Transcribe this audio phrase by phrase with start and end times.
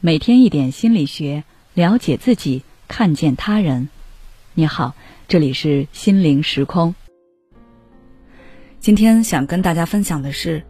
[0.00, 3.88] 每天一点心理学，了解自己，看见他人。
[4.54, 4.94] 你好，
[5.26, 6.94] 这里是心灵时空。
[8.78, 10.64] 今天想跟大家分享的是，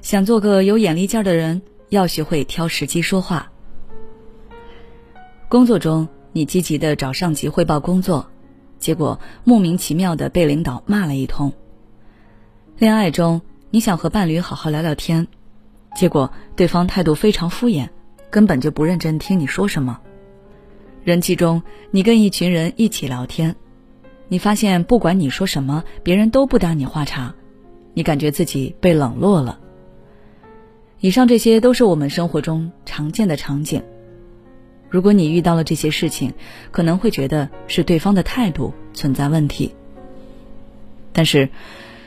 [0.00, 1.60] 想做个有眼力劲儿的人，
[1.90, 3.52] 要学会挑时机说话。
[5.48, 8.30] 工作中，你积极的找上级汇报工作，
[8.78, 11.52] 结果莫名其妙的被领导骂了一通。
[12.78, 15.28] 恋爱中，你想和伴侣好好聊聊天，
[15.94, 17.90] 结果对方态度非常敷衍。
[18.30, 20.00] 根本就不认真听你说什么。
[21.02, 23.56] 人际中，你跟一群人一起聊天，
[24.28, 27.34] 你发现不管你说什么，别人都不搭你话茬，
[27.94, 29.58] 你感觉自己被冷落了。
[31.00, 33.82] 以上这些都是我们生活中常见的场景。
[34.90, 36.34] 如果你遇到了这些事情，
[36.70, 39.74] 可能会觉得是对方的态度存在问题。
[41.12, 41.48] 但是，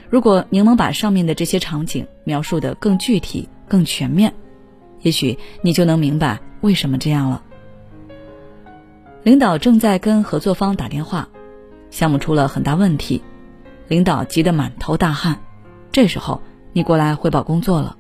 [0.09, 4.33] 如果您能把上面的这些场景描述的更具体、更全面。
[5.03, 7.43] 也许你就能明白为什么这样了。
[9.21, 11.29] 领导正在跟合作方打电话，
[11.91, 13.21] 项目出了很大问题，
[13.87, 15.39] 领导急得满头大汗。
[15.91, 16.41] 这时候
[16.73, 17.95] 你过来汇报工作了。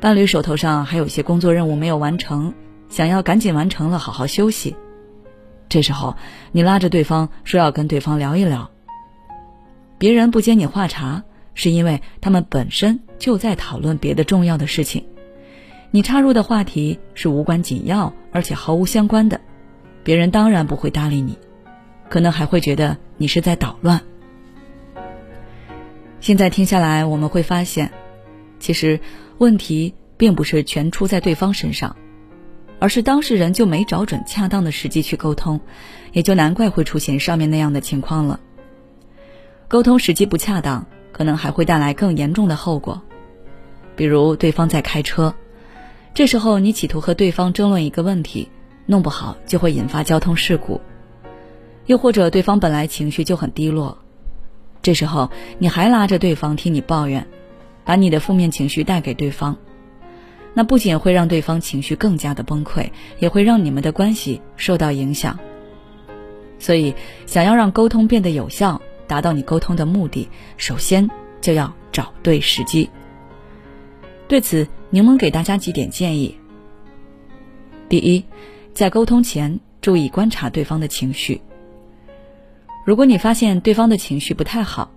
[0.00, 2.54] 伴侣手头上还有些工作任务没有完成，
[2.88, 4.76] 想要赶紧完成了好好休息。
[5.68, 6.16] 这时候
[6.52, 8.70] 你拉着对方说要跟对方聊一聊。
[9.96, 15.06] 别人不接你话茬，是因为他们本身就在讨论别的重要的事情。
[15.94, 19.40] 你插入的话题是无关紧要，而且毫无相关的，
[20.02, 21.38] 别人当然不会搭理你，
[22.08, 24.00] 可能还会觉得你是在捣乱。
[26.18, 27.92] 现在听下来，我们会发现，
[28.58, 28.98] 其实
[29.38, 31.94] 问题并不是全出在对方身上，
[32.80, 35.60] 而是当事人就没找准恰当的时机去沟通，
[36.10, 38.40] 也就难怪会出现上面那样的情况了。
[39.68, 43.00] 沟通时机不恰当，可能还会带来更严重的后果，
[43.94, 45.32] 比如对方在开车。
[46.14, 48.48] 这时候，你企图和对方争论一个问题，
[48.86, 50.80] 弄不好就会引发交通事故；
[51.86, 53.98] 又或者对方本来情绪就很低落，
[54.80, 55.28] 这时候
[55.58, 57.26] 你还拉着对方听你抱怨，
[57.84, 59.56] 把你的负面情绪带给对方，
[60.54, 65.36] 那不仅会让对方情绪更加的崩溃，也会让你们的关系受到影响。
[66.60, 66.94] 所以，
[67.26, 70.28] 想要让沟通变得有效，达到你沟通的目的，
[70.58, 72.88] 首先就要找对时机。
[74.28, 76.38] 对此，柠檬给大家几点建议。
[77.88, 78.24] 第一，
[78.72, 81.40] 在沟通前注意观察对方的情绪。
[82.86, 84.88] 如果你发现对方的情绪不太好，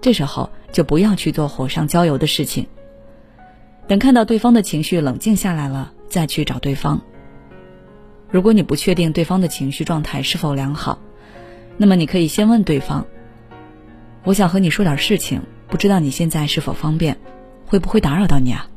[0.00, 2.66] 这时候就不要去做火上浇油的事情。
[3.86, 7.00] 等看到对方的情绪冷静下来了，再去找对方。
[8.28, 10.98] 如果你不确定对方的情绪状态是否良好，
[11.76, 13.06] 那么你可以先问对方
[14.26, 17.16] ：“我想和你说点事情，不知道你现在是否方便。”
[17.64, 18.68] 会不会打扰到你啊？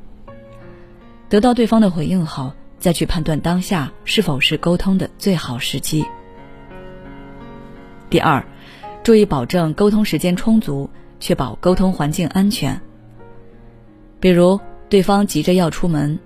[1.29, 6.03] 得到对方的回应后，再去判断当下是否是沟通的最好时机。
[8.09, 8.43] 第二，
[9.03, 10.89] 注意保证沟通时间充足，
[11.19, 12.81] 确保沟通环境安全。
[14.19, 16.17] 比如，对方急着要出门，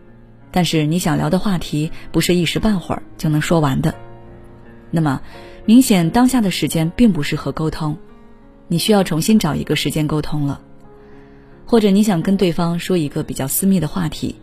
[0.51, 3.93] 但是你想聊的话题不是一时半会儿就能说完的，
[4.89, 5.21] 那么
[5.65, 7.97] 明显当下的时间并不适合沟通，
[8.69, 10.61] 你需要重新找一个时间沟通了。
[11.65, 14.35] 或者你想跟对方说一个比较私密的话题，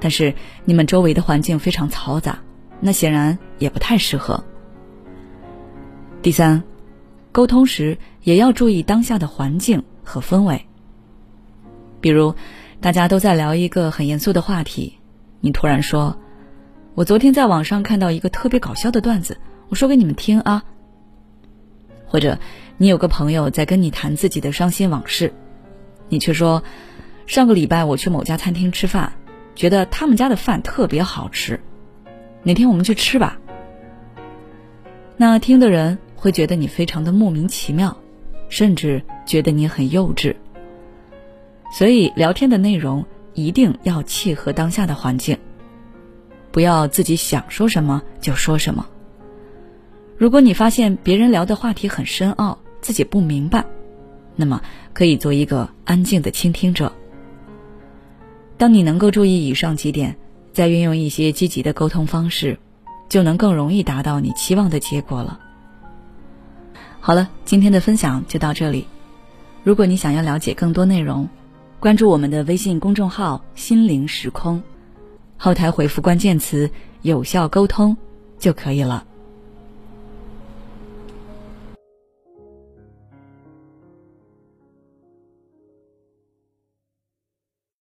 [0.00, 2.38] 但是你们周围的环境非常嘈杂，
[2.80, 4.44] 那显然也不太适合。
[6.22, 6.62] 第三，
[7.32, 10.64] 沟通时也要注意当下的环境和氛围。
[12.00, 12.34] 比如，
[12.80, 14.98] 大家都在聊一个很严肃的话题，
[15.40, 16.16] 你突然说
[16.94, 19.38] ：“我昨天在网上看到一个特别搞笑的段子，
[19.68, 20.62] 我说给你们听啊。”
[22.06, 22.38] 或者，
[22.76, 25.32] 你有个朋友在跟你谈自己的伤心往事。
[26.08, 26.62] 你却说，
[27.26, 29.12] 上个礼拜我去某家餐厅吃饭，
[29.58, 31.58] 觉得他们家的饭特别好吃，
[32.44, 33.40] 哪天我们去吃吧？
[35.16, 37.98] 那听的人会觉得你非常的莫名其妙，
[38.48, 40.36] 甚至觉得你很幼稚。
[41.72, 43.04] 所以聊天的内容
[43.34, 45.36] 一定要契合当下的环境，
[46.52, 48.86] 不要自己想说什么就说什么。
[50.16, 53.64] 如果你发现别人聊的话题很深奥，自己不明白。
[54.36, 54.62] 那么，
[54.92, 56.92] 可以做一个安静的倾听者。
[58.58, 60.16] 当你能够注意以上几点，
[60.52, 62.58] 再运用一些积极的沟通方式，
[63.08, 65.38] 就能更容易达到你期望的结果了。
[66.98, 68.86] 好了，今天的分享就到这里。
[69.62, 71.28] 如果你想要了解更多内容，
[71.78, 74.60] 关注我们的微信公众号“心灵时空”，
[75.38, 76.68] 后台回复关键词
[77.02, 77.96] “有效沟通”
[78.40, 79.06] 就可以了。